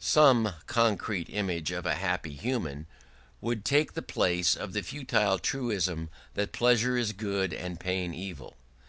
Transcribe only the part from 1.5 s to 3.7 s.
of a happy human world would